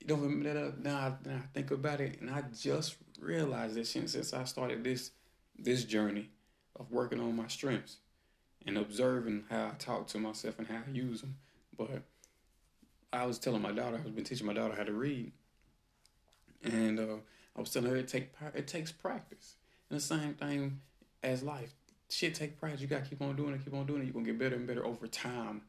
you 0.00 0.06
don't 0.06 0.46
uh, 0.46 0.72
now 0.80 0.96
I, 0.96 1.12
now 1.28 1.36
I 1.36 1.46
think 1.54 1.70
about 1.70 2.00
it 2.00 2.20
and 2.20 2.30
I 2.30 2.42
just 2.58 2.96
realized 3.20 3.76
that 3.76 3.86
since 3.86 4.32
I 4.32 4.44
started 4.44 4.82
this 4.82 5.12
this 5.56 5.84
journey 5.84 6.30
of 6.76 6.90
working 6.90 7.20
on 7.20 7.36
my 7.36 7.46
strengths 7.46 7.98
and 8.66 8.78
observing 8.78 9.44
how 9.50 9.66
I 9.66 9.74
talk 9.78 10.06
to 10.08 10.18
myself 10.18 10.58
and 10.58 10.68
how 10.68 10.82
I 10.86 10.90
use 10.90 11.20
them. 11.20 11.36
But 11.76 12.02
I 13.12 13.26
was 13.26 13.38
telling 13.38 13.62
my 13.62 13.72
daughter, 13.72 13.96
I've 13.96 14.14
been 14.14 14.24
teaching 14.24 14.46
my 14.46 14.54
daughter 14.54 14.74
how 14.74 14.84
to 14.84 14.92
read, 14.92 15.32
and 16.62 16.98
uh, 16.98 17.16
I 17.56 17.60
was 17.60 17.70
telling 17.70 17.90
her 17.90 17.96
it 17.96 18.08
take 18.08 18.32
it 18.54 18.66
takes 18.66 18.92
practice. 18.92 19.56
And 19.90 19.98
the 19.98 20.02
same 20.02 20.34
thing 20.34 20.80
as 21.22 21.42
life, 21.42 21.74
shit 22.08 22.34
take 22.34 22.58
practice. 22.58 22.80
You 22.80 22.86
gotta 22.86 23.04
keep 23.04 23.20
on 23.20 23.36
doing 23.36 23.54
it, 23.54 23.64
keep 23.64 23.74
on 23.74 23.86
doing 23.86 24.02
it. 24.02 24.04
You're 24.04 24.14
gonna 24.14 24.26
get 24.26 24.38
better 24.38 24.56
and 24.56 24.66
better 24.66 24.84
over 24.84 25.06
time. 25.06 25.62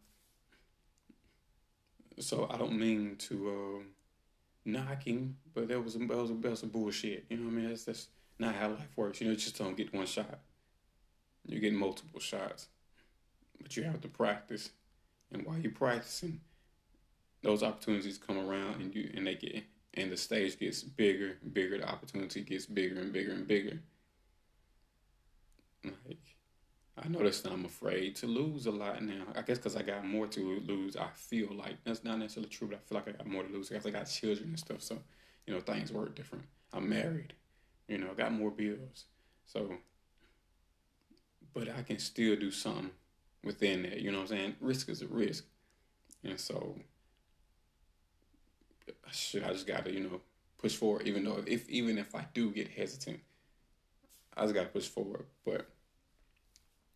So 2.19 2.48
I 2.50 2.57
don't 2.57 2.77
mean 2.79 3.15
to 3.27 3.83
uh, 4.65 4.74
him, 5.03 5.38
but 5.53 5.67
that 5.67 5.83
was 5.83 5.95
that 5.95 6.07
was, 6.07 6.29
that 6.29 6.51
was 6.51 6.62
bullshit. 6.62 7.25
You 7.29 7.38
know 7.38 7.45
what 7.45 7.51
I 7.51 7.55
mean? 7.55 7.69
That's 7.69 7.83
that's 7.86 8.07
not 8.39 8.55
how 8.55 8.69
life 8.69 8.91
works. 8.95 9.19
You 9.19 9.27
know, 9.27 9.31
you 9.31 9.38
just 9.38 9.57
don't 9.57 9.75
get 9.75 9.93
one 9.93 10.05
shot. 10.05 10.39
You 11.45 11.59
get 11.59 11.73
multiple 11.73 12.19
shots, 12.19 12.67
but 13.62 13.75
you 13.75 13.83
have 13.83 14.01
to 14.01 14.07
practice. 14.07 14.71
And 15.31 15.45
while 15.45 15.57
you're 15.57 15.71
practicing, 15.71 16.39
those 17.41 17.63
opportunities 17.63 18.17
come 18.17 18.38
around 18.38 18.81
and 18.81 18.95
you 18.95 19.12
and 19.13 19.27
they 19.27 19.35
get 19.35 19.63
and 19.95 20.12
the 20.12 20.17
stage 20.17 20.57
gets 20.57 20.81
bigger, 20.81 21.38
bigger. 21.51 21.77
The 21.77 21.88
opportunity 21.88 22.41
gets 22.41 22.65
bigger 22.65 23.00
and 23.00 23.12
bigger 23.12 23.33
and 23.33 23.47
bigger. 23.47 23.79
Like 25.83 26.17
I 27.03 27.07
noticed 27.09 27.45
I'm 27.45 27.65
afraid 27.65 28.15
to 28.17 28.27
lose 28.27 28.65
a 28.65 28.71
lot 28.71 29.03
now. 29.03 29.25
I 29.35 29.41
guess 29.41 29.57
because 29.57 29.75
I 29.75 29.81
got 29.81 30.05
more 30.05 30.27
to 30.27 30.62
lose. 30.65 30.95
I 30.95 31.09
feel 31.13 31.53
like 31.53 31.83
that's 31.83 32.03
not 32.03 32.19
necessarily 32.19 32.50
true, 32.50 32.69
but 32.69 32.77
I 32.77 32.79
feel 32.79 32.97
like 32.97 33.09
I 33.09 33.12
got 33.12 33.27
more 33.27 33.43
to 33.43 33.51
lose. 33.51 33.69
Because 33.69 33.85
I 33.85 33.89
got 33.89 34.05
children 34.05 34.50
and 34.50 34.59
stuff, 34.59 34.81
so 34.81 34.97
you 35.45 35.53
know 35.53 35.59
things 35.59 35.91
work 35.91 36.15
different. 36.15 36.45
I'm 36.71 36.88
married, 36.88 37.33
you 37.88 37.97
know, 37.97 38.13
got 38.15 38.31
more 38.31 38.50
bills, 38.50 39.05
so. 39.45 39.73
But 41.53 41.69
I 41.69 41.83
can 41.83 42.00
still 42.00 42.36
do 42.36 42.51
something 42.51 42.91
within 43.43 43.83
that. 43.83 44.00
You 44.00 44.12
know 44.12 44.19
what 44.19 44.31
I'm 44.31 44.38
saying? 44.38 44.55
Risk 44.60 44.89
is 44.89 45.01
a 45.01 45.07
risk, 45.07 45.45
and 46.24 46.39
so 46.39 46.75
shit, 49.12 49.43
I 49.43 49.53
just 49.53 49.67
gotta, 49.67 49.91
you 49.91 50.01
know, 50.01 50.22
push 50.57 50.75
forward. 50.75 51.07
Even 51.07 51.24
though 51.24 51.43
if 51.45 51.69
even 51.69 51.98
if 51.98 52.15
I 52.15 52.25
do 52.33 52.51
get 52.51 52.69
hesitant, 52.69 53.19
I 54.36 54.41
just 54.43 54.55
gotta 54.55 54.69
push 54.69 54.88
forward. 54.88 55.25
But 55.45 55.67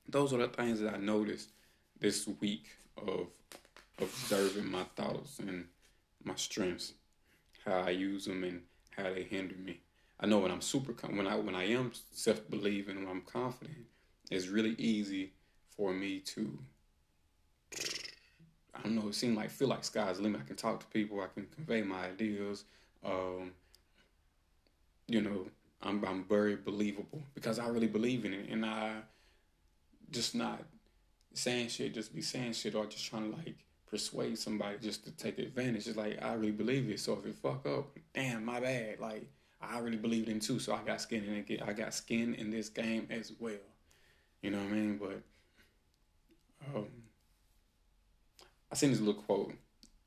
those 0.07 0.33
are 0.33 0.37
the 0.37 0.47
things 0.47 0.79
that 0.79 0.93
I 0.93 0.97
noticed 0.97 1.51
this 1.99 2.27
week 2.39 2.65
of 2.97 3.27
observing 3.99 4.69
my 4.69 4.83
thoughts 4.95 5.39
and 5.39 5.65
my 6.23 6.35
strengths, 6.35 6.93
how 7.65 7.81
I 7.81 7.89
use 7.89 8.25
them 8.25 8.43
and 8.43 8.61
how 8.95 9.03
they 9.13 9.23
hinder 9.23 9.55
me. 9.55 9.81
I 10.19 10.25
know 10.25 10.39
when 10.39 10.51
I'm 10.51 10.61
super 10.61 10.93
when 11.07 11.27
I 11.27 11.35
when 11.35 11.55
I 11.55 11.65
am 11.65 11.91
self 12.11 12.49
believing 12.49 12.97
when 12.97 13.09
I'm 13.09 13.21
confident, 13.21 13.85
it's 14.29 14.47
really 14.47 14.75
easy 14.77 15.33
for 15.75 15.93
me 15.93 16.19
to 16.19 16.57
I 18.77 18.81
don't 18.83 18.95
know, 18.95 19.07
it 19.07 19.15
seemed 19.15 19.35
like 19.35 19.49
feel 19.49 19.67
like 19.67 19.83
sky's 19.83 20.17
the 20.17 20.23
limit. 20.23 20.41
I 20.41 20.47
can 20.47 20.55
talk 20.55 20.79
to 20.79 20.85
people, 20.87 21.21
I 21.21 21.27
can 21.33 21.47
convey 21.55 21.81
my 21.81 22.05
ideas. 22.05 22.65
Um, 23.03 23.51
you 25.07 25.21
know, 25.21 25.47
I'm 25.81 26.03
I'm 26.05 26.23
very 26.23 26.55
believable 26.55 27.21
because 27.33 27.59
I 27.59 27.67
really 27.67 27.87
believe 27.87 28.25
in 28.25 28.33
it 28.33 28.49
and 28.49 28.65
I 28.65 28.93
just 30.11 30.35
not 30.35 30.63
saying 31.33 31.69
shit, 31.69 31.93
just 31.93 32.13
be 32.13 32.21
saying 32.21 32.53
shit 32.53 32.75
or 32.75 32.85
just 32.85 33.05
trying 33.05 33.31
to 33.31 33.37
like 33.37 33.55
persuade 33.89 34.37
somebody 34.37 34.77
just 34.81 35.05
to 35.05 35.11
take 35.11 35.39
advantage. 35.39 35.87
It's 35.87 35.97
like 35.97 36.21
I 36.21 36.33
really 36.33 36.51
believe 36.51 36.89
it. 36.89 36.99
So 36.99 37.13
if 37.13 37.25
it 37.25 37.35
fuck 37.35 37.65
up, 37.65 37.97
damn, 38.13 38.45
my 38.45 38.59
bad. 38.59 38.99
Like 38.99 39.29
I 39.61 39.79
really 39.79 39.97
believed 39.97 40.29
in 40.29 40.39
too. 40.39 40.59
So 40.59 40.73
I 40.73 40.83
got 40.83 41.01
skin 41.01 41.23
in 41.23 41.45
it. 41.47 41.61
I 41.65 41.73
got 41.73 41.93
skin 41.93 42.35
in 42.35 42.51
this 42.51 42.69
game 42.69 43.07
as 43.09 43.33
well. 43.39 43.53
You 44.47 44.53
know 44.53 44.59
what 44.59 44.71
I 44.71 44.75
mean? 44.75 44.97
But 44.97 45.21
um 46.73 46.85
I 48.71 48.75
seen 48.75 48.91
this 48.91 49.01
little 49.01 49.21
quote 49.21 49.55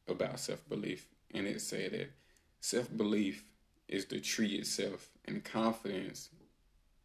about 0.09 0.40
self 0.40 0.66
belief, 0.66 1.04
and 1.35 1.47
it 1.47 1.61
said 1.61 1.92
that 1.92 2.11
self 2.59 2.88
belief 2.97 3.44
is 3.87 4.06
the 4.06 4.18
tree 4.18 4.54
itself, 4.54 5.11
and 5.26 5.44
confidence 5.44 6.30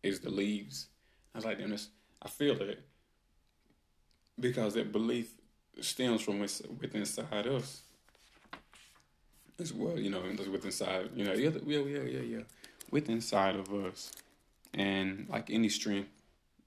is 0.01 0.22
the 0.22 0.30
leaves. 0.30 0.88
I 1.34 1.39
was 1.39 1.44
like, 1.44 1.58
damn, 1.58 1.72
this, 1.72 1.89
I 2.22 2.30
feel 2.30 2.56
it 2.62 2.80
because 4.39 4.75
that 4.75 4.94
belief 4.94 5.34
stems 5.82 6.22
from 6.22 6.39
within 6.39 7.01
inside 7.01 7.48
us 7.48 7.82
as 9.60 9.74
well. 9.74 10.00
You 10.00 10.10
know, 10.10 10.22
within 10.22 10.68
inside, 10.68 11.10
you 11.13 11.25
know, 11.25 11.34
yeah, 11.34 11.50
yeah, 11.65 11.80
yeah, 11.80 12.01
yeah, 12.04 12.22
yeah, 12.22 12.44
within 12.92 13.15
inside 13.15 13.58
of 13.58 13.74
us, 13.74 14.13
and 14.74 15.27
like 15.27 15.50
any 15.50 15.68
strength 15.68 16.15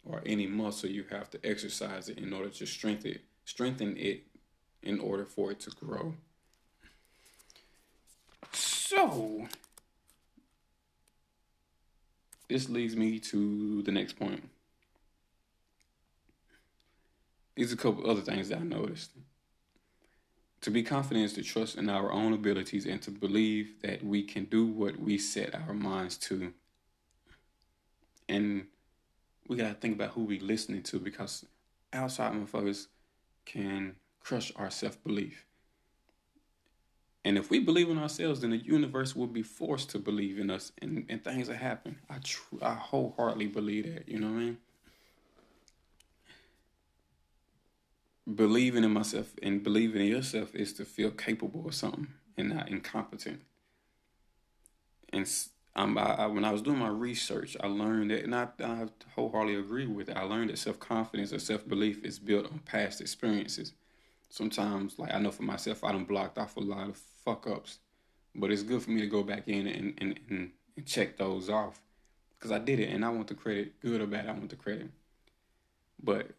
or 0.08 0.22
any 0.24 0.46
muscle, 0.46 0.88
you 0.88 1.04
have 1.10 1.30
to 1.30 1.38
exercise 1.44 2.08
it 2.08 2.18
in 2.18 2.32
order 2.32 2.48
to 2.48 2.66
strengthen 2.66 3.12
it, 3.12 3.20
strengthen 3.44 3.96
it 3.96 4.24
in 4.82 4.98
order 4.98 5.24
for 5.24 5.50
it 5.50 5.60
to 5.60 5.70
grow. 5.70 6.14
So, 8.52 9.46
this 12.48 12.68
leads 12.68 12.96
me 12.96 13.18
to 13.20 13.82
the 13.82 13.92
next 13.92 14.14
point. 14.14 14.48
These 17.54 17.72
are 17.72 17.74
a 17.74 17.78
couple 17.78 18.08
other 18.08 18.20
things 18.20 18.48
that 18.48 18.58
I 18.58 18.62
noticed. 18.62 19.10
To 20.62 20.70
be 20.70 20.82
confident 20.82 21.26
is 21.26 21.32
to 21.34 21.42
trust 21.42 21.76
in 21.76 21.88
our 21.88 22.12
own 22.12 22.32
abilities 22.32 22.86
and 22.86 23.00
to 23.02 23.10
believe 23.10 23.80
that 23.82 24.04
we 24.04 24.22
can 24.22 24.44
do 24.44 24.66
what 24.66 24.98
we 24.98 25.18
set 25.18 25.54
our 25.54 25.74
minds 25.74 26.16
to. 26.18 26.52
And 28.28 28.66
we 29.48 29.56
gotta 29.56 29.74
think 29.74 29.94
about 29.96 30.10
who 30.10 30.24
we 30.24 30.38
listening 30.38 30.82
to 30.84 30.98
because 30.98 31.44
outside 31.92 32.32
motherfuckers 32.32 32.86
can 33.44 33.96
crush 34.20 34.52
our 34.56 34.70
self 34.70 35.02
belief. 35.02 35.46
And 37.24 37.36
if 37.36 37.50
we 37.50 37.58
believe 37.58 37.90
in 37.90 37.98
ourselves, 37.98 38.40
then 38.40 38.50
the 38.50 38.58
universe 38.58 39.16
will 39.16 39.26
be 39.26 39.42
forced 39.42 39.90
to 39.90 39.98
believe 39.98 40.38
in 40.38 40.50
us, 40.50 40.72
and, 40.80 41.04
and 41.08 41.22
things 41.22 41.48
will 41.48 41.56
happen. 41.56 41.98
I 42.08 42.18
tr- 42.22 42.62
I 42.62 42.74
wholeheartedly 42.74 43.48
believe 43.48 43.92
that. 43.92 44.08
You 44.08 44.20
know 44.20 44.28
what 44.28 44.36
I 44.36 44.44
mean? 44.44 44.58
Believing 48.34 48.84
in 48.84 48.92
myself 48.92 49.32
and 49.42 49.62
believing 49.62 50.02
in 50.02 50.08
yourself 50.08 50.54
is 50.54 50.72
to 50.74 50.84
feel 50.84 51.10
capable 51.10 51.66
of 51.66 51.74
something 51.74 52.08
and 52.36 52.50
not 52.50 52.68
incompetent. 52.68 53.40
And 55.12 55.26
um, 55.78 55.98
I, 55.98 56.14
I, 56.14 56.26
when 56.26 56.44
I 56.44 56.52
was 56.52 56.62
doing 56.62 56.78
my 56.78 56.88
research, 56.88 57.56
I 57.60 57.66
learned 57.66 58.10
that, 58.10 58.24
and 58.24 58.34
I, 58.34 58.48
I 58.62 58.86
wholeheartedly 59.14 59.56
agree 59.56 59.86
with 59.86 60.08
it. 60.08 60.16
I 60.16 60.22
learned 60.22 60.50
that 60.50 60.58
self 60.58 60.78
confidence 60.78 61.32
or 61.32 61.38
self 61.38 61.66
belief 61.68 62.04
is 62.04 62.18
built 62.18 62.46
on 62.46 62.60
past 62.60 63.00
experiences 63.00 63.72
sometimes, 64.28 64.98
like 64.98 65.12
I 65.12 65.18
know 65.18 65.30
for 65.30 65.42
myself, 65.42 65.84
I 65.84 65.92
done 65.92 66.04
blocked 66.04 66.38
off 66.38 66.56
a 66.56 66.60
lot 66.60 66.88
of 66.88 66.96
fuck 66.96 67.46
ups, 67.46 67.78
but 68.34 68.50
it's 68.50 68.62
good 68.62 68.82
for 68.82 68.90
me 68.90 69.00
to 69.00 69.06
go 69.06 69.22
back 69.22 69.48
in 69.48 69.66
and 69.66 69.94
and, 70.00 70.20
and, 70.28 70.50
and 70.76 70.86
check 70.86 71.16
those 71.16 71.48
off 71.48 71.80
because 72.38 72.52
I 72.52 72.58
did 72.58 72.78
it 72.80 72.90
and 72.90 73.04
I 73.04 73.08
want 73.08 73.28
the 73.28 73.34
credit, 73.34 73.80
good 73.80 74.00
or 74.00 74.06
bad, 74.06 74.28
I 74.28 74.32
want 74.32 74.50
the 74.50 74.56
credit. 74.56 74.90
But 76.02 76.30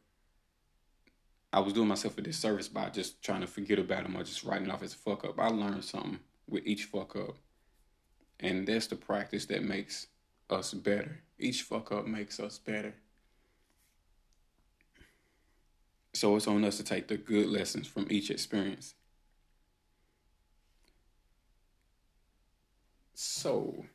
I 1.51 1.59
was 1.59 1.73
doing 1.73 1.87
myself 1.87 2.17
a 2.17 2.21
disservice 2.21 2.67
by 2.67 2.89
just 2.89 3.21
trying 3.21 3.41
to 3.41 3.47
forget 3.47 3.79
about 3.79 4.03
them 4.03 4.15
or 4.15 4.23
just 4.23 4.43
writing 4.43 4.67
it 4.67 4.71
off 4.71 4.83
as 4.83 4.93
a 4.93 4.97
fuck 4.97 5.25
up. 5.25 5.39
I 5.39 5.47
learned 5.47 5.83
something 5.83 6.19
with 6.47 6.65
each 6.65 6.85
fuck 6.85 7.15
up, 7.15 7.35
and 8.39 8.67
that's 8.67 8.87
the 8.87 8.95
practice 8.95 9.45
that 9.47 9.63
makes 9.63 10.07
us 10.49 10.73
better. 10.73 11.21
Each 11.37 11.61
fuck 11.63 11.91
up 11.91 12.07
makes 12.07 12.39
us 12.39 12.57
better. 12.57 12.93
So 16.13 16.35
it's 16.35 16.47
on 16.47 16.63
us 16.65 16.77
to 16.77 16.83
take 16.83 17.07
the 17.07 17.17
good 17.17 17.47
lessons 17.47 17.87
from 17.87 18.07
each 18.09 18.29
experience. 18.31 18.95
So 23.13 23.85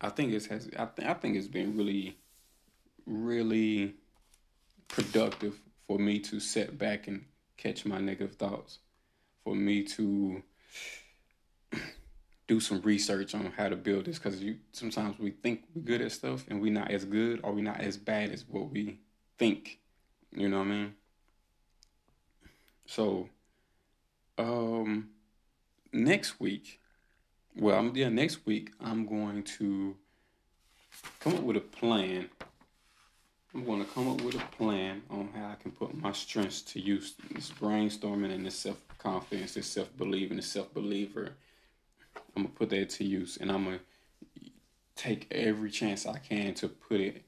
I 0.00 0.10
think 0.10 0.32
it 0.32 0.46
has 0.46 0.68
I, 0.78 0.86
th- 0.86 1.08
I 1.08 1.14
think 1.14 1.36
it's 1.36 1.48
been 1.48 1.76
really 1.76 2.18
really 3.06 3.94
productive 4.88 5.60
for 5.86 5.98
me 5.98 6.18
to 6.20 6.40
sit 6.40 6.78
back 6.78 7.08
and 7.08 7.24
catch 7.56 7.86
my 7.86 7.98
negative 7.98 8.36
thoughts. 8.36 8.78
For 9.44 9.54
me 9.54 9.84
to 9.84 10.42
do 12.48 12.60
some 12.60 12.80
research 12.82 13.34
on 13.34 13.52
how 13.56 13.68
to 13.68 13.76
build 13.76 14.04
this 14.04 14.18
because 14.18 14.42
you 14.42 14.56
sometimes 14.72 15.18
we 15.18 15.30
think 15.30 15.64
we're 15.74 15.82
good 15.82 16.00
at 16.00 16.12
stuff 16.12 16.44
and 16.48 16.60
we're 16.60 16.72
not 16.72 16.90
as 16.90 17.04
good 17.04 17.40
or 17.42 17.52
we're 17.52 17.64
not 17.64 17.80
as 17.80 17.96
bad 17.96 18.30
as 18.30 18.44
what 18.48 18.70
we 18.70 18.98
think. 19.38 19.80
You 20.32 20.48
know 20.48 20.58
what 20.58 20.66
I 20.66 20.70
mean? 20.70 20.94
So, 22.86 23.28
um, 24.38 25.08
next 25.92 26.38
week, 26.38 26.80
well, 27.56 27.78
I'm 27.78 27.96
yeah, 27.96 28.08
next 28.08 28.46
week 28.46 28.72
I'm 28.80 29.06
going 29.06 29.42
to 29.42 29.96
come 31.20 31.34
up 31.34 31.42
with 31.42 31.56
a 31.56 31.60
plan. 31.60 32.28
I'm 33.54 33.64
going 33.64 33.84
to 33.84 33.90
come 33.90 34.08
up 34.08 34.20
with 34.20 34.34
a 34.34 34.44
plan 34.56 35.02
on 35.08 35.30
how 35.34 35.46
I 35.46 35.54
can 35.60 35.70
put 35.72 35.96
my 35.96 36.12
strengths 36.12 36.60
to 36.62 36.80
use. 36.80 37.14
This 37.30 37.50
brainstorming 37.50 38.32
and 38.32 38.44
this 38.44 38.56
self 38.56 38.76
confidence, 38.98 39.54
this 39.54 39.66
self 39.66 39.94
believing, 39.96 40.36
this 40.36 40.46
self 40.46 40.72
believer. 40.74 41.32
I'm 42.36 42.42
gonna 42.42 42.54
put 42.54 42.70
that 42.70 42.90
to 42.90 43.04
use, 43.04 43.38
and 43.38 43.50
I'm 43.50 43.64
gonna 43.64 43.80
take 44.94 45.26
every 45.30 45.70
chance 45.70 46.06
I 46.06 46.18
can 46.18 46.54
to 46.54 46.68
put 46.68 47.00
it 47.00 47.24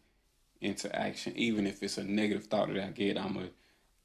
into 0.61 0.95
action, 0.95 1.33
even 1.37 1.67
if 1.67 1.83
it's 1.83 1.99
a 1.99 2.05
negative 2.05 2.47
thought 2.47 2.69
that 2.73 2.85
I 2.85 2.91
get. 2.91 3.17
I'm 3.17 3.35
gonna 3.35 3.49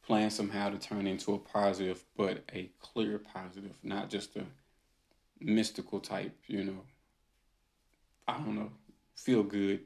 plan 0.02 0.30
somehow 0.30 0.70
to 0.70 0.78
turn 0.78 1.06
into 1.08 1.34
a 1.34 1.40
positive, 1.40 2.04
but 2.16 2.44
a 2.54 2.72
clear 2.80 3.20
positive, 3.20 3.78
not 3.84 4.10
just 4.10 4.36
a 4.38 4.46
mystical 5.42 6.00
type. 6.00 6.38
You 6.48 6.64
know, 6.64 6.82
I 8.28 8.38
don't 8.38 8.56
know, 8.56 8.72
feel 9.18 9.44
good, 9.44 9.82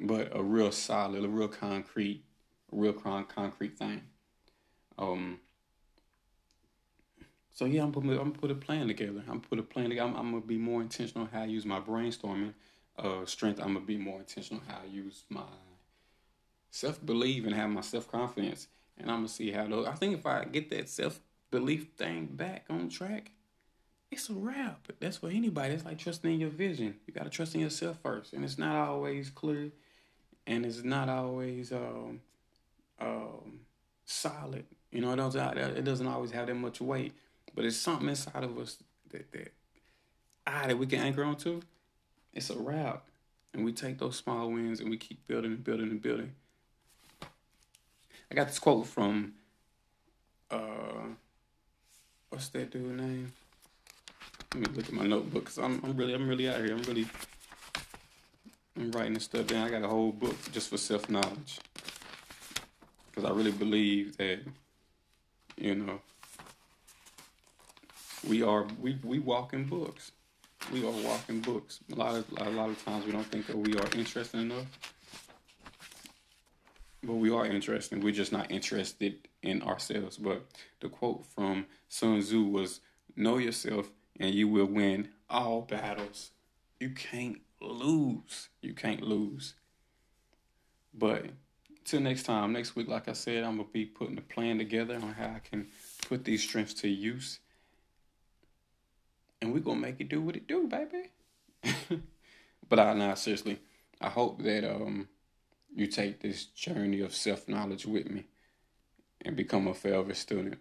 but 0.00 0.30
a 0.36 0.42
real 0.42 0.72
solid, 0.72 1.24
a 1.24 1.28
real 1.28 1.48
concrete, 1.48 2.22
a 2.72 2.76
real 2.76 2.92
con- 2.92 3.26
concrete 3.26 3.78
thing. 3.78 4.02
Um. 4.98 5.40
So 7.56 7.64
yeah, 7.64 7.82
I'm 7.82 7.90
putting, 7.90 8.10
I'm 8.18 8.32
put 8.32 8.50
a 8.50 8.54
plan 8.54 8.86
together. 8.86 9.24
I'm 9.28 9.40
put 9.40 9.58
a 9.58 9.62
plan 9.62 9.88
together. 9.88 10.10
I'm, 10.10 10.16
I'm 10.16 10.30
gonna 10.30 10.44
be 10.44 10.58
more 10.58 10.82
intentional 10.82 11.26
how 11.32 11.40
I 11.40 11.46
use 11.46 11.64
my 11.64 11.80
brainstorming 11.80 12.52
uh, 12.98 13.24
strength, 13.24 13.60
I'm 13.60 13.74
gonna 13.74 13.80
be 13.84 13.96
more 13.96 14.20
intentional 14.20 14.62
how 14.68 14.80
I 14.82 14.86
use 14.86 15.24
my 15.30 15.42
self 16.70 17.04
belief 17.04 17.46
and 17.46 17.54
have 17.54 17.70
my 17.70 17.80
self 17.80 18.10
confidence, 18.10 18.68
and 18.98 19.10
I'm 19.10 19.18
gonna 19.18 19.28
see 19.28 19.50
how 19.50 19.66
those. 19.66 19.86
I 19.86 19.92
think 19.92 20.18
if 20.18 20.26
I 20.26 20.44
get 20.44 20.70
that 20.70 20.88
self 20.90 21.18
belief 21.50 21.88
thing 21.96 22.26
back 22.26 22.66
on 22.68 22.90
track, 22.90 23.30
it's 24.10 24.28
a 24.28 24.34
wrap. 24.34 24.92
That's 25.00 25.18
for 25.18 25.30
anybody. 25.30 25.74
It's 25.74 25.84
like 25.84 25.98
trusting 25.98 26.30
in 26.30 26.40
your 26.40 26.50
vision. 26.50 26.96
You 27.06 27.14
gotta 27.14 27.30
trust 27.30 27.54
in 27.54 27.62
yourself 27.62 27.98
first, 28.02 28.32
and 28.34 28.44
it's 28.44 28.58
not 28.58 28.76
always 28.76 29.30
clear, 29.30 29.72
and 30.46 30.66
it's 30.66 30.84
not 30.84 31.08
always 31.08 31.72
um, 31.72 32.20
um, 33.00 33.60
solid. 34.04 34.64
You 34.90 35.02
know, 35.02 35.12
it 35.12 35.16
doesn't 35.16 35.58
it 35.58 35.84
doesn't 35.84 36.06
always 36.06 36.30
have 36.30 36.46
that 36.46 36.54
much 36.54 36.80
weight, 36.80 37.12
but 37.54 37.64
it's 37.64 37.76
something 37.76 38.08
inside 38.08 38.44
of 38.44 38.58
us 38.58 38.78
that 39.10 39.30
that 39.32 39.52
ah 40.46 40.64
that 40.66 40.78
we 40.78 40.86
can 40.86 41.00
anchor 41.00 41.24
onto 41.24 41.60
it's 42.36 42.50
a 42.50 42.56
wrap. 42.56 43.02
And 43.54 43.64
we 43.64 43.72
take 43.72 43.98
those 43.98 44.16
small 44.16 44.50
wins 44.50 44.80
and 44.80 44.90
we 44.90 44.98
keep 44.98 45.26
building 45.26 45.52
and 45.52 45.64
building 45.64 45.90
and 45.90 46.02
building. 46.02 46.34
I 48.30 48.34
got 48.34 48.48
this 48.48 48.58
quote 48.58 48.86
from 48.86 49.32
uh 50.50 51.08
what's 52.28 52.48
that 52.50 52.70
dude 52.70 53.00
name? 53.00 53.32
Let 54.54 54.60
me 54.60 54.76
look 54.76 54.86
at 54.86 54.92
my 54.92 55.06
notebook 55.06 55.44
because 55.44 55.58
I'm 55.58 55.82
I'm 55.82 55.96
really 55.96 56.12
I'm 56.12 56.28
really 56.28 56.48
out 56.48 56.58
here. 56.58 56.74
I'm 56.74 56.82
really 56.82 57.06
I'm 58.76 58.90
writing 58.90 59.14
this 59.14 59.24
stuff 59.24 59.46
down. 59.46 59.66
I 59.66 59.70
got 59.70 59.82
a 59.82 59.88
whole 59.88 60.12
book 60.12 60.36
just 60.52 60.68
for 60.68 60.76
self 60.76 61.08
knowledge. 61.08 61.58
Because 63.10 63.30
I 63.30 63.34
really 63.34 63.52
believe 63.52 64.18
that, 64.18 64.40
you 65.56 65.74
know, 65.74 66.00
we 68.28 68.42
are 68.42 68.66
we 68.80 68.98
we 69.02 69.18
walk 69.18 69.52
in 69.52 69.64
books 69.64 70.12
we 70.72 70.84
are 70.84 70.90
walking 70.90 71.40
books. 71.40 71.80
A 71.92 71.94
lot 71.94 72.16
of 72.16 72.24
a 72.38 72.50
lot 72.50 72.70
of 72.70 72.84
times 72.84 73.06
we 73.06 73.12
don't 73.12 73.26
think 73.26 73.46
that 73.46 73.56
we 73.56 73.76
are 73.76 73.86
interesting 73.94 74.40
enough, 74.40 74.66
but 77.02 77.14
we 77.14 77.30
are 77.30 77.46
interesting. 77.46 78.00
We're 78.00 78.12
just 78.12 78.32
not 78.32 78.50
interested 78.50 79.28
in 79.42 79.62
ourselves. 79.62 80.16
But 80.16 80.44
the 80.80 80.88
quote 80.88 81.24
from 81.26 81.66
Sun 81.88 82.20
Tzu 82.20 82.42
was, 82.42 82.80
"Know 83.14 83.38
yourself, 83.38 83.90
and 84.18 84.34
you 84.34 84.48
will 84.48 84.66
win 84.66 85.10
all 85.30 85.62
battles. 85.62 86.30
You 86.80 86.90
can't 86.90 87.40
lose. 87.60 88.48
You 88.60 88.74
can't 88.74 89.02
lose." 89.02 89.54
But 90.92 91.26
till 91.84 92.00
next 92.00 92.24
time, 92.24 92.52
next 92.52 92.74
week, 92.74 92.88
like 92.88 93.08
I 93.08 93.12
said, 93.12 93.44
I'm 93.44 93.58
gonna 93.58 93.68
be 93.68 93.84
putting 93.84 94.18
a 94.18 94.22
plan 94.22 94.58
together 94.58 94.96
on 94.96 95.12
how 95.12 95.34
I 95.36 95.38
can 95.38 95.68
put 96.08 96.24
these 96.24 96.42
strengths 96.42 96.74
to 96.74 96.88
use 96.88 97.38
and 99.46 99.54
we're 99.54 99.60
gonna 99.60 99.78
make 99.78 100.00
it 100.00 100.08
do 100.08 100.20
what 100.20 100.34
it 100.34 100.48
do, 100.48 100.66
baby. 100.66 101.10
but 102.68 102.80
I 102.80 102.94
nah, 102.94 103.14
seriously, 103.14 103.60
I 104.00 104.08
hope 104.08 104.42
that 104.42 104.68
um 104.68 105.08
you 105.72 105.86
take 105.86 106.20
this 106.20 106.46
journey 106.46 107.00
of 107.00 107.14
self 107.14 107.48
knowledge 107.48 107.86
with 107.86 108.10
me 108.10 108.24
and 109.24 109.36
become 109.36 109.68
a 109.68 109.74
forever 109.74 110.14
student. 110.14 110.58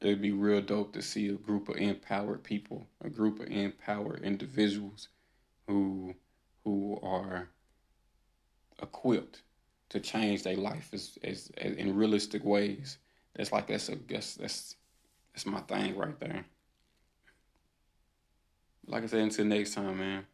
It'd 0.00 0.22
be 0.22 0.32
real 0.32 0.62
dope 0.62 0.94
to 0.94 1.02
see 1.02 1.28
a 1.28 1.32
group 1.32 1.68
of 1.68 1.76
empowered 1.76 2.42
people, 2.42 2.86
a 3.04 3.10
group 3.10 3.40
of 3.40 3.48
empowered 3.48 4.22
individuals 4.22 5.08
who 5.66 6.14
who 6.64 6.98
are 7.02 7.50
equipped 8.80 9.42
to 9.90 10.00
change 10.00 10.42
their 10.42 10.56
life 10.56 10.90
as, 10.94 11.18
as, 11.22 11.50
as 11.58 11.74
in 11.74 11.96
realistic 11.96 12.44
ways. 12.44 12.96
That's 13.36 13.52
like 13.52 13.66
that's 13.66 13.90
a 13.90 13.96
guess 13.96 14.36
that's 14.36 14.76
that's 15.34 15.44
my 15.44 15.60
thing 15.60 15.94
right 15.94 16.18
there 16.18 16.46
like 18.88 19.02
I 19.02 19.06
said, 19.06 19.20
until 19.20 19.44
next 19.44 19.74
time, 19.74 19.98
man, 19.98 20.26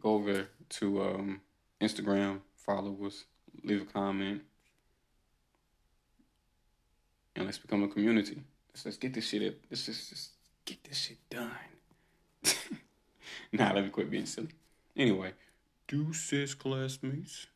go 0.00 0.14
over 0.14 0.48
to 0.68 1.02
um, 1.02 1.40
Instagram, 1.80 2.40
follow 2.56 2.96
us, 3.06 3.24
leave 3.62 3.82
a 3.82 3.84
comment, 3.84 4.42
and 7.36 7.46
let's 7.46 7.58
become 7.58 7.84
a 7.84 7.88
community. 7.88 8.42
Let's, 8.70 8.84
let's 8.84 8.96
get 8.96 9.14
this 9.14 9.28
shit. 9.28 9.48
Up. 9.48 9.54
Let's 9.70 9.86
just, 9.86 10.10
just 10.10 10.30
get 10.64 10.82
this 10.84 10.98
shit 10.98 11.18
done. 11.30 11.50
nah, 13.52 13.72
let 13.72 13.84
me 13.84 13.90
quit 13.90 14.10
being 14.10 14.26
silly. 14.26 14.48
Anyway, 14.96 15.32
deuces, 15.86 16.54
classmates. 16.54 17.46